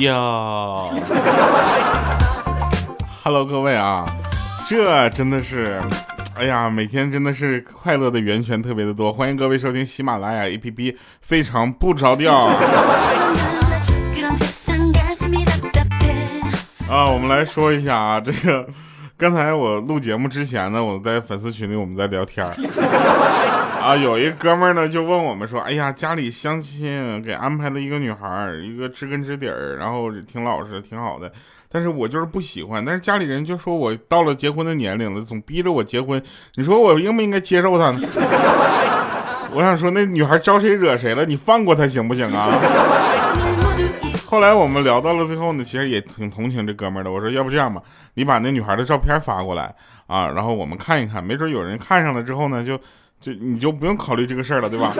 [0.00, 0.90] 跳。
[3.22, 4.06] Hello，各位啊，
[4.66, 5.78] 这真的是，
[6.34, 9.12] 哎呀，每天真的是快乐的源泉特别的多。
[9.12, 12.34] 欢迎各位收听喜马拉雅 APP，非常不着调。
[16.88, 18.66] 啊，我们来说一下啊，这个。
[19.18, 22.42] 刚才我录节目之前呢，我在粉丝群里我们在聊天
[23.80, 31.32] 啊，有一哥们呢就问我们说，哎呀，家里相亲给安排了一个女孩，一个知根知底儿，然后挺老实，挺好的，
[31.68, 36.22] 但是我就是不喜欢，但是家里人就说我到了结婚的年龄了，总逼着我结婚，
[36.56, 38.00] 你说我应不应该接受她呢？
[39.52, 41.24] 我想说，那女孩招谁惹谁了？
[41.24, 42.48] 你放过她行不行啊？
[44.26, 47.10] 后来我们聊到了最后呢，其实也挺同情这哥们儿的。
[47.10, 47.82] 我说，要不这样吧，
[48.14, 49.74] 你把那女孩的照片发过来
[50.06, 52.78] 啊，然后我们看一看，没准有人看上了之后呢，就
[53.20, 54.90] 就你就不用考虑这个事儿了，对吧？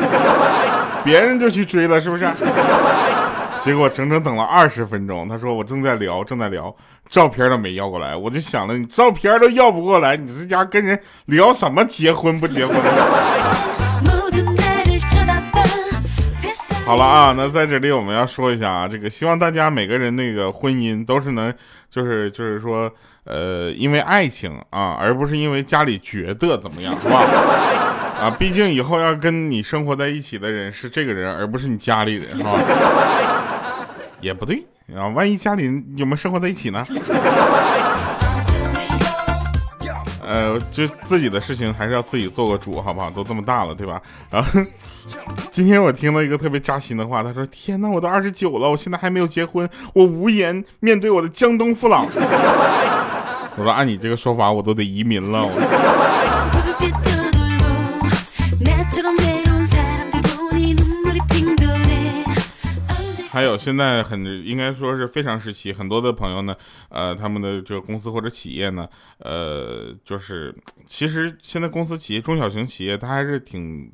[1.02, 2.28] 别人就去追了，是不是？
[3.64, 6.74] 结果整整等了二十分钟，他说我正在聊，正在聊，
[7.08, 8.16] 照片都没要过来。
[8.16, 12.74] 我就想了，你照片都要不过来，你这家跟人聊什么结婚不结婚？
[16.86, 21.54] 好了啊，那在这里我们要说一下啊，这个希望大家每个人那个婚姻都是能，
[21.90, 22.90] 就是就是说，
[23.24, 27.22] 呃，因为爱情啊，而不是因为家里觉得怎么样，是吧？
[28.20, 32.52] 啊，毕竟以后要跟你生活在一起的人是这个人，而不是你家里人，是吧？
[34.20, 34.62] 也不对
[34.94, 36.84] 啊，万一家里人有没有生活在一起呢？
[40.22, 43.10] 呃，就自己的事情还是要自己做个主，好不好？
[43.10, 44.00] 都这么大了，对吧？
[44.30, 44.60] 然后
[45.50, 52.04] 今天我听到一个特别扎心的话，他说：“天哪，我都二十九了，我现在还没有结婚，我无颜面对我的江东父老。
[53.56, 55.48] ”我说：“按你这个说法，我都得移民了。”
[63.32, 66.54] 还有现在很应该说是非常时期，很多的朋友呢，
[66.88, 70.54] 呃，他们的这个公司或者企业呢，呃，就是
[70.86, 73.90] 其实现在公司企业中小型企业，它还是挺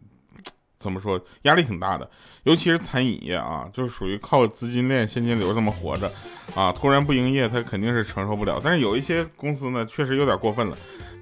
[0.78, 2.10] 怎么说，压力挺大的，
[2.44, 6.10] 尤其是餐饮业啊，就是属于靠资金链、现金流这么活着
[6.54, 8.58] 啊，突然不营业，他肯定是承受不了。
[8.64, 10.76] 但是有一些公司呢，确实有点过分了，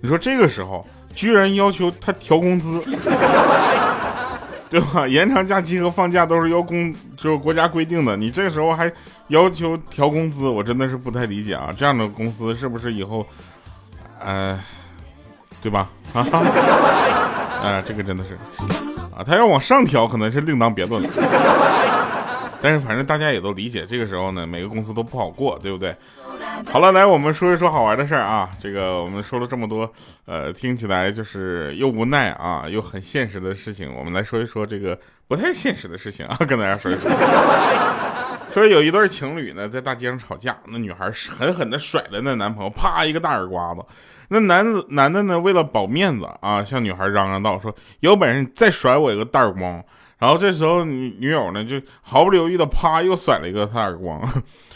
[0.05, 2.79] 你说这个时候居然要求他调工资。
[4.69, 5.07] 对吧？
[5.07, 8.93] 延长假期和放假都是由公就是国家规定的，你这个时候还
[9.29, 11.73] 要求调工资，我真的是不太理解啊！
[11.79, 13.25] 这样的公司是不是以后，
[14.19, 14.61] 呃，
[15.63, 15.89] 对吧？
[16.13, 16.27] 啊，
[17.63, 18.37] 哎，这个真的是
[19.17, 21.09] 啊，他要往上调，可能是另当别论了。
[22.61, 25.95] 但是反正大家也都理解，这个时候呢，每个公司都不好过，对不对？
[26.71, 28.51] 好了，来我们说一说好玩的事儿啊。
[28.61, 29.91] 这个我们说了这么多，
[30.25, 33.95] 呃，听起来就是又无奈啊，又很现实的事情。
[33.95, 37.11] 我们来说一说这个不太现实的事情啊，跟大家说一说。
[38.53, 43.85] 说有一对情侣呢，在大街上吵架，那女孩狠狠的甩了那男朋友，啪一个大耳刮子。
[44.29, 49.85] 那男子男的呢，为了保面子啊，向女孩嚷嚷道：“说有本事你再甩我一个大耳光。”
[50.19, 54.23] 然后这时候女女友呢，就毫不犹豫的啪又甩了一个他耳光。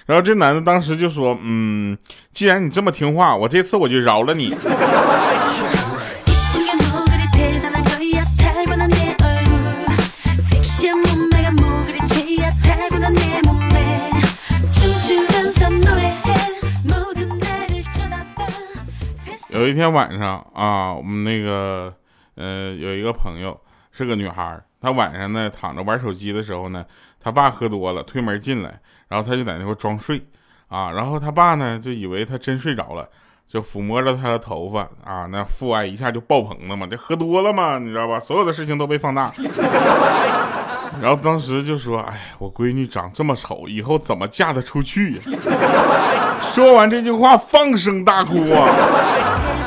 [0.09, 1.95] 然后这男的当时就说：“嗯，
[2.33, 4.57] 既然你这么听话，我这次我就饶了你。”
[19.51, 21.93] 有一天晚上啊，我们那个
[22.35, 23.61] 呃有一个朋友
[23.93, 26.83] 是个女孩，她晚上呢躺着玩手机的时候呢，
[27.21, 28.81] 他爸喝多了推门进来。
[29.09, 30.23] 然后他就在那块装睡，
[30.69, 33.09] 啊，然后他爸呢就以为他真睡着了，
[33.47, 38.21] 就抚摸着他的头发，啊，那父爱一下就爆棚了嘛，这喝多了嘛，你知道吧？
[38.21, 39.33] 所有的事情都被放大。
[41.01, 45.21] 然后当时就说：“哎，我闺女长这么丑，以后怎么嫁得出去呀？”
[46.53, 48.69] 说完这句话，放声大哭啊！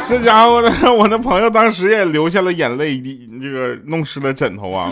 [0.05, 3.01] 这家伙呢，我那朋友当时也流下了眼泪，
[3.41, 4.91] 这个弄湿了枕头啊。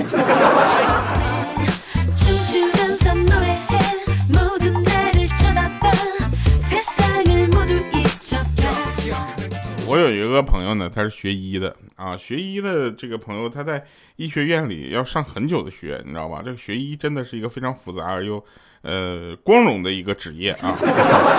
[9.99, 13.85] 我有一个朋友呢，他是学医的啊，学医的这个朋友，他在
[14.15, 16.41] 医学院里要上很久的学，你知道吧？
[16.43, 18.41] 这个学医真的是一个非常复杂而又
[18.81, 20.73] 呃光荣的一个职业啊。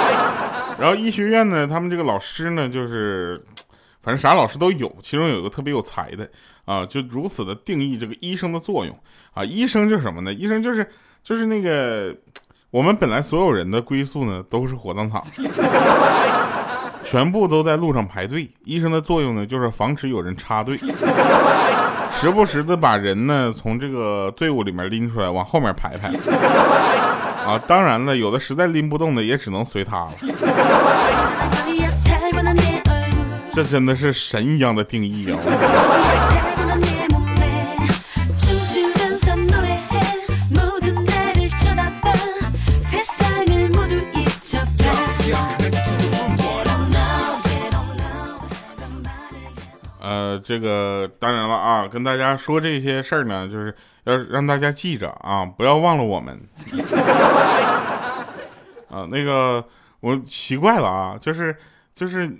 [0.78, 3.42] 然后医学院呢，他们这个老师呢，就是
[4.02, 6.28] 反正啥老师都有，其中有一个特别有才的
[6.66, 8.94] 啊，就如此的定义这个医生的作用
[9.32, 9.42] 啊。
[9.42, 10.30] 医生就是什么呢？
[10.32, 10.86] 医生就是
[11.24, 12.14] 就是那个
[12.70, 15.24] 我们本来所有人的归宿呢，都是火葬场。
[17.10, 20.76] 全部都在路上排队，医生的作用呢，就是防止有人插队，
[22.14, 26.08] 时不时的把人呢从这个队伍里面拎出来，往后面排排。
[27.44, 30.12] 啊，当然了，有的实在拎不动的，也只能随他了。
[33.52, 35.36] 这真的是神一样的定义啊！
[50.38, 53.74] 这个当然了啊，跟大家说这些事儿呢，就是
[54.04, 56.40] 要让大家记着啊，不要忘了我们。
[58.90, 59.64] 啊，那个
[60.00, 61.56] 我奇怪了啊，就是
[61.94, 62.30] 就是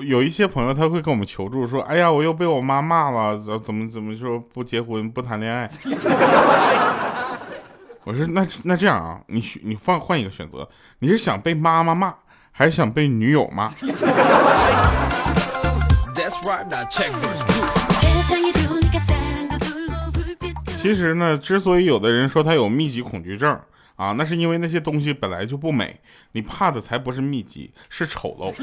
[0.00, 5.70] 有一些朋友他会跟我们求助说，哎呀，我又被我妈骂了，怎么怎么说不结婚不谈恋爱。
[8.04, 10.68] 我说那那这样啊，你你放换一个选择，
[10.98, 12.12] 你是想被妈妈骂，
[12.50, 13.68] 还是想被女友骂？
[20.80, 23.56] 其实呢，之所以有的人说他有密集恐惧症
[23.96, 26.00] 啊，那是因为那些东西本来就不美，
[26.32, 28.52] 你怕的才不是密集，是丑陋。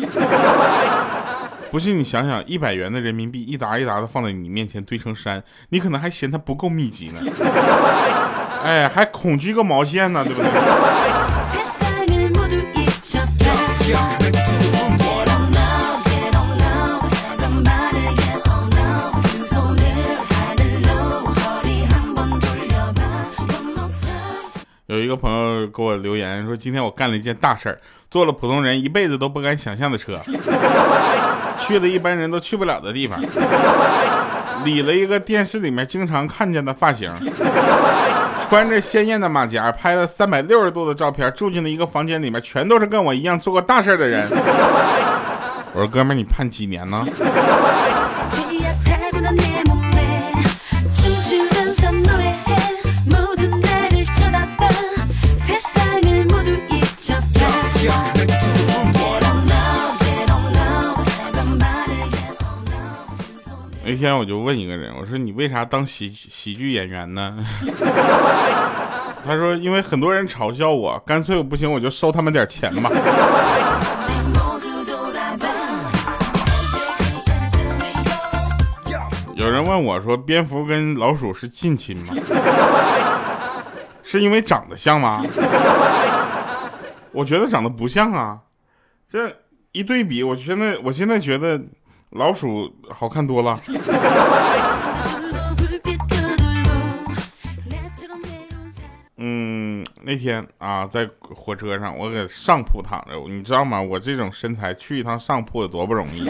[1.72, 7.22] 不信你想想，一百元的人民币一沓一沓的放在你面前堆成山，你可能还嫌它不够密集呢。
[8.64, 10.50] 哎，还恐惧个毛线呢，对不对？
[25.10, 27.78] 个朋友给我留言说，今天我干了一件大事儿，
[28.10, 30.14] 坐了普通人一辈子都不敢想象的车，
[31.60, 33.20] 去了一般人都去不了的地方，
[34.64, 37.12] 理了一个电视里面经常看见的发型，
[38.48, 44.26] 穿着鲜艳的马甲，拍了三百六十度的照片，住进了一个房间里面，全都是跟我一样做过大事的人。
[45.74, 47.06] 我说哥们儿，你判几年呢？
[63.89, 67.44] 那天我就问一个人，我说你为啥当喜喜剧演员呢？
[69.25, 72.91] 他说因为很多人嘲笑我，干脆我不行我就收他们点钱吧。
[79.33, 82.13] 有人问我说蝙蝠跟老鼠是近亲吗？
[84.03, 85.25] 是因为长得像吗？
[87.12, 88.38] 我觉得长得不像啊，
[89.07, 89.36] 这
[89.71, 91.59] 一对比，我现在我现在觉得。
[92.12, 93.56] 老鼠好看多了。
[99.18, 103.80] 嗯，那天啊，在火车上，我搁上铺躺着，你知道吗？
[103.80, 106.28] 我这种身材去一趟上铺有多不容易。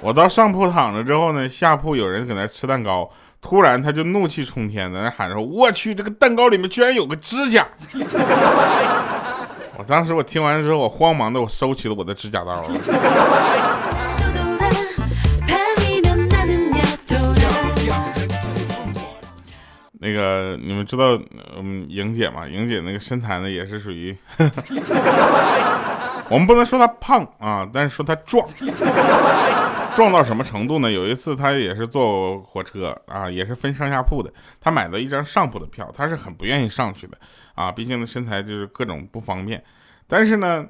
[0.00, 7.66] 我到上铺躺着之后呢，下铺有人搁那吃蛋糕，突然他就怒气冲天，在那喊说：“我去，这个蛋糕里面居然有个指甲！”
[9.76, 12.54] 我当时我听完之后，我慌忙的我收起了我的指甲刀。
[12.54, 13.73] 那
[20.14, 21.18] 那个你们知道，
[21.56, 22.46] 嗯，莹姐吗？
[22.46, 24.16] 莹姐那个身材呢，也是属于，
[26.30, 28.46] 我们不能说她胖啊，但是说她壮，
[29.96, 30.90] 壮到什么程度呢？
[30.90, 37.18] 有一次她也是坐火车啊，也是分上下铺的，她买了一张上铺的票，她是很不愿意上去的
[37.56, 39.60] 啊，毕竟那身材就是各种不方便。
[40.06, 40.64] 但是呢，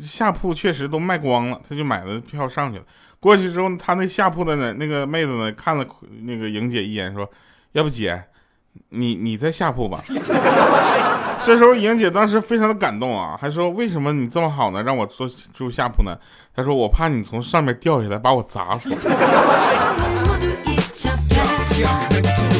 [0.00, 2.84] 下铺确实都卖光了，她就买了票上去了。
[3.20, 5.84] 过去之后，她那下铺的呢，那个妹子呢，看了
[6.22, 7.30] 那个莹姐一眼，说
[7.72, 8.24] ：“要不姐。”
[8.90, 10.00] 你你在下铺吧。
[11.44, 16.16] 这时候莹姐当时非常的感动啊，还说为什么你这么好呢，让我坐住下铺呢？
[16.54, 18.94] 她说我怕你从上面掉下来把我砸死。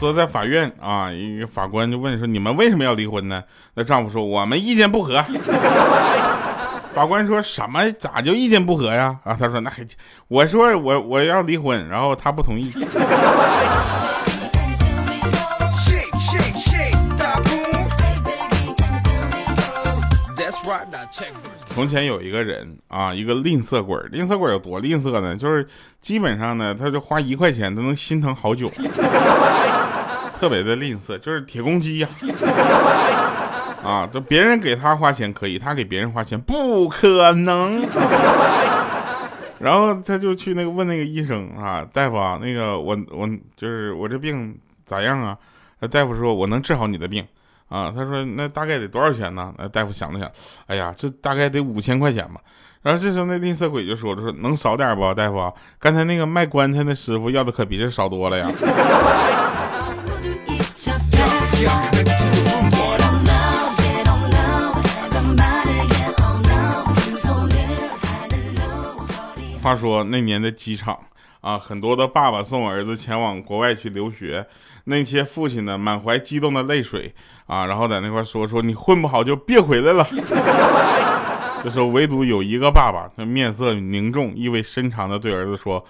[0.00, 3.44] 说在法院啊，一个法官就问说：“你们为什么要离婚呢？”
[3.76, 5.22] 那丈夫说：“我们意见不合。
[6.94, 7.92] ”法官说什么？
[7.92, 9.18] 咋就意见不合呀？
[9.24, 9.86] 啊，他说：“那还……
[10.26, 12.70] 我说我我要离婚，然后他不同意。”
[21.66, 23.96] 从前有一个人啊，一个吝啬鬼。
[24.10, 25.36] 吝啬鬼有多吝啬呢？
[25.36, 25.66] 就是
[26.00, 28.70] 基本上呢，他就花一块钱都能心疼好久。
[30.40, 32.08] 特别的吝啬，就是铁公鸡呀，
[33.84, 37.86] 啊，都别人给他花钱可以，他给别人花钱不可能。
[39.60, 45.36] 然后他就去那个问那个医生啊，大夫啊，那个我我就是我这病咋样啊？
[45.80, 47.22] 那大夫说我能治好你的病
[47.68, 49.52] 啊，他说那大概得多少钱呢？
[49.58, 50.30] 那大夫想了想，
[50.68, 52.40] 哎呀，这大概得五千块钱吧。
[52.80, 55.52] 然后这时候那吝啬鬼就说了，说能少点不，大夫？
[55.78, 58.50] 刚才那个卖棺材那师傅要的可比这少多了呀。
[69.62, 70.98] 话说那年的机场
[71.42, 74.44] 啊，很多的爸爸送儿子前往国外去留学，
[74.84, 77.14] 那些父亲呢满怀激动的泪水
[77.46, 80.04] 啊，然后在那块说说你混不好就别回来了。
[81.62, 85.84] 这时候唯独有一个爸爸，他面色凝重、意味深长的对儿子说：“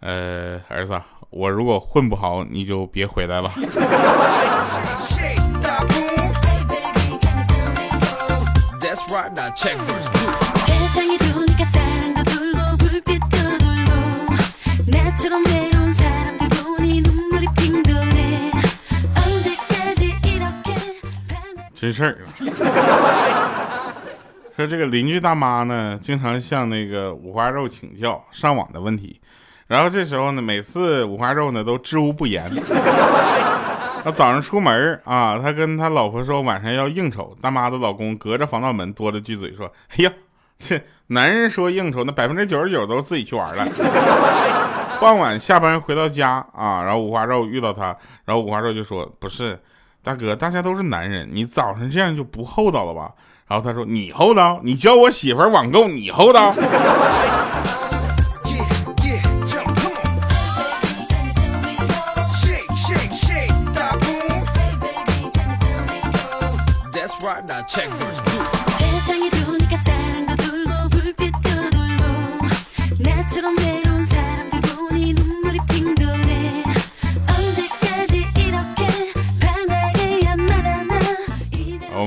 [0.00, 3.50] 呃，儿子，我如果混不好，你就别回来了。”
[21.74, 22.18] 真事儿。
[24.56, 29.20] 说这个邻居大妈呢，经常向那个五花肉请教上网的问题，
[29.66, 32.44] 然后这时候呢，每次五花肉呢都知无不言。
[34.04, 40.12] 他早上出门啊，他跟他老婆说晚上要应酬，大妈的老公隔着防盗门多了句嘴说：“哎呀，
[40.58, 43.66] 这男人说应酬，那百分之九十九都是自己去玩了。”
[45.00, 47.96] 傍晚下班回到家啊，然后五花肉遇到他，
[48.26, 49.58] 然后五花肉就说：“不是，
[50.02, 53.10] 大哥，大家都是男人，你早上这样就不厚道了吧？”
[53.48, 54.60] 然后他说：“你厚道？
[54.62, 56.52] 你教我媳妇网购，你厚道？”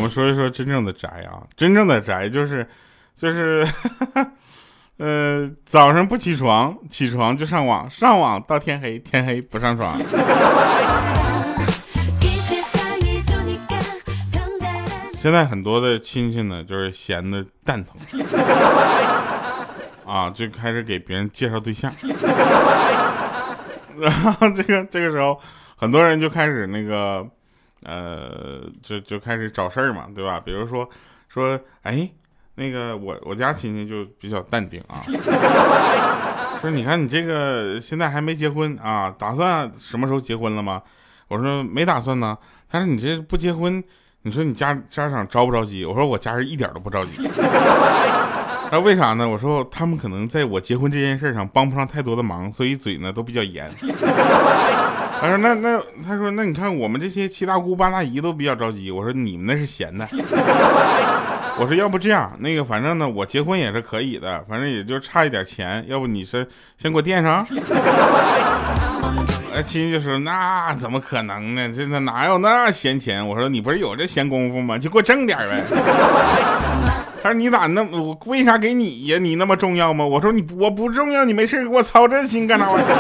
[0.10, 2.67] 说一说真正的宅啊，真正的宅就是，
[3.15, 3.67] 就是，
[4.98, 9.96] 呃，早上不起床，起床就上网，上网到天黑，天黑不上床。
[15.27, 17.98] 现在很多的亲戚呢，就是闲的蛋疼，
[20.07, 21.91] 啊，就开始给别人介绍对象，
[24.00, 25.38] 然后这个这个时候，
[25.75, 27.27] 很多人就开始那个。
[27.84, 30.39] 呃，就就开始找事儿嘛，对吧？
[30.39, 30.89] 比如说，
[31.27, 32.10] 说，哎，
[32.55, 34.96] 那个我我家亲戚就比较淡定啊，
[36.62, 40.81] 说你看你这个现在还没结婚啊，打算什么时候结婚了吗？
[41.27, 42.38] 我说没打算呢。
[42.69, 43.84] 他说你这不结婚，
[44.24, 45.86] 你说你家家长着不着急？
[45.86, 47.22] 我说我家人一点都不着急。
[48.70, 49.28] 那为啥呢？
[49.28, 53.66] 我说他们可能在我结婚这件事上帮不上太多的忙，所以嘴呢都比较严。
[55.20, 58.92] 他说那那他说那你看我们这些七大姑八大姨都比较着急。
[58.92, 60.06] 我说你们那是闲的。
[61.60, 66.48] 我说要不这样，那个反正呢我结婚也是可以的，反正也就差一点钱，要不你是
[66.78, 67.44] 先给我垫上。
[69.58, 71.68] 哎，亲戚就说那怎么可能呢？
[71.74, 73.28] 这那哪有那闲钱？
[73.28, 74.78] 我说你不是有这闲工夫吗？
[74.78, 75.64] 就给我挣点呗。
[77.24, 79.18] 他说你咋那么我为啥给你呀？
[79.18, 80.06] 你那么重要吗？
[80.06, 82.94] 我说你我不重要，你没事给我操这心干啥玩意儿？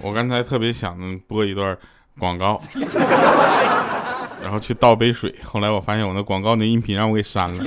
[0.00, 0.96] 我刚才特别想
[1.28, 1.76] 播一段
[2.22, 2.60] 广告，
[4.40, 7.64] 然后去倒杯水，后来我发现我那广告那音频让我给删了。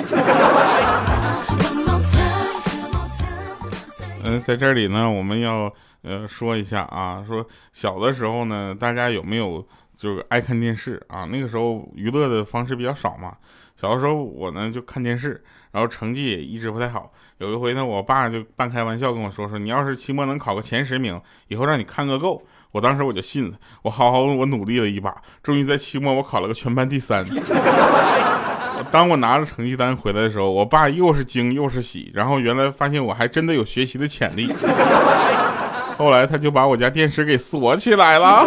[4.24, 5.70] 嗯，在这里呢，我们要
[6.04, 9.62] 呃说一下啊，说小的时候呢，大家有没有
[9.98, 11.26] 就是爱看电视啊？
[11.30, 13.36] 那个时候娱乐的方式比较少嘛。
[13.76, 15.44] 小的时候我呢就看电视，
[15.74, 17.12] 然后成绩也一直不太好。
[17.40, 22.42] 有一回呢，我爸就半开玩笑跟我说说，你要是期末能考个前十名，以后让你看个够。
[22.75, 23.53] 我当时我就信了，
[23.84, 27.24] 我好好我努力了一把，终于在期末我考了个全班第三。
[28.91, 34.53] 当我拿着成绩单回来的时候，我爸又是惊又是喜，然后原来发现我还真的有学习的潜力。
[35.98, 38.46] 后来他就把我家电视给锁起来了。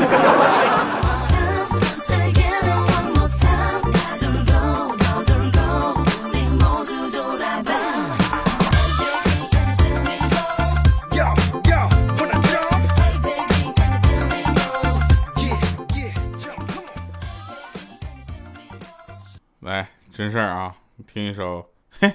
[20.19, 20.75] 真事儿啊
[21.07, 22.13] 听一首嘿。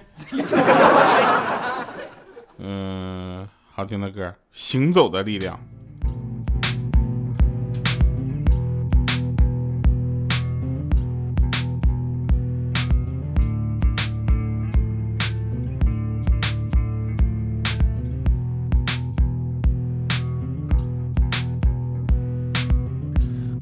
[2.59, 5.57] 嗯好听的歌行走的力量。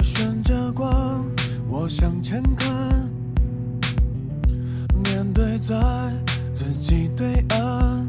[0.01, 1.23] 顺着光
[1.69, 3.00] 我向前看
[5.33, 5.75] 对在
[6.51, 8.07] 自己对岸。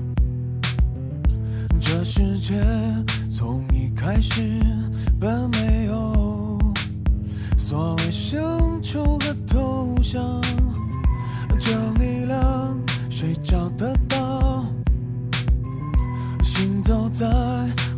[1.80, 2.54] 这世界
[3.30, 4.60] 从一开始
[5.20, 6.58] 本没有
[7.58, 10.40] 所谓胜出和投降，
[11.58, 12.78] 这力量
[13.10, 14.64] 谁找得到？
[16.42, 17.26] 行走在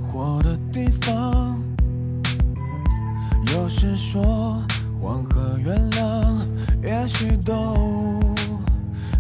[0.03, 1.63] 火的地方，
[3.53, 4.63] 有时说
[5.01, 6.39] 黄河原谅，
[6.83, 7.53] 也许都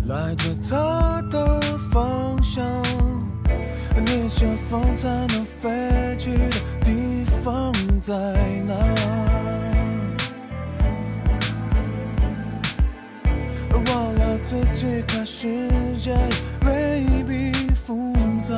[0.06, 2.64] 来自它的方向。
[4.04, 8.12] 逆着风才能飞去的地方在
[8.66, 8.74] 哪？
[13.86, 15.68] 忘了自己看世
[15.98, 16.14] 界
[16.66, 18.54] 未必复杂。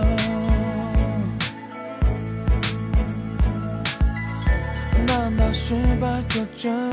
[5.07, 6.91] 难道失败就真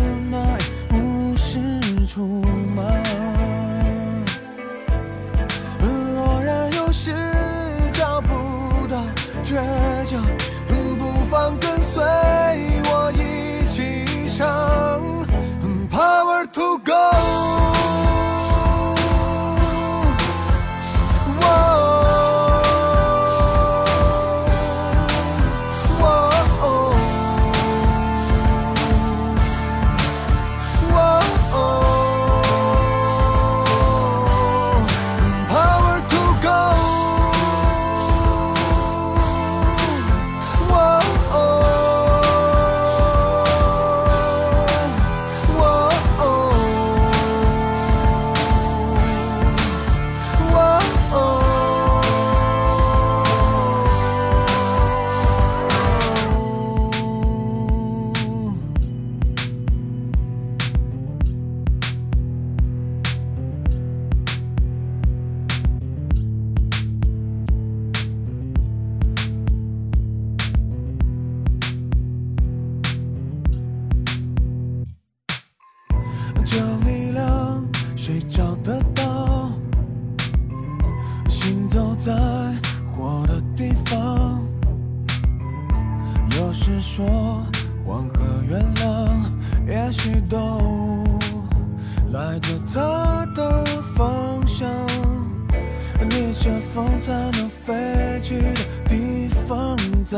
[96.43, 97.73] 逆着风才能飞
[98.21, 100.17] 去的地方在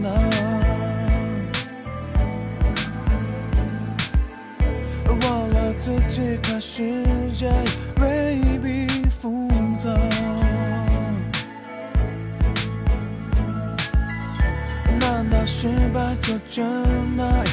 [0.00, 0.08] 哪？
[5.20, 7.02] 忘了自己看世
[7.36, 7.50] 界
[8.00, 8.86] 未必
[9.20, 9.90] 复杂。
[15.00, 16.64] 难道失败就真
[17.18, 17.44] 爱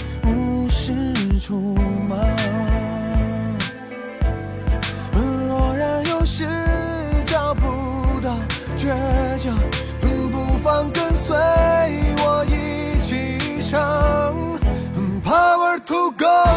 [15.85, 16.50] to go.